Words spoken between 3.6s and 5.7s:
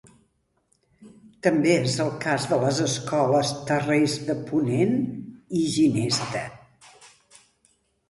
Terres de Ponent i